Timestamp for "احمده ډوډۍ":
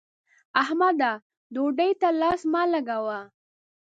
0.61-1.91